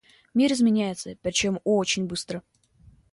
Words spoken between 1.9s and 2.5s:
быстро.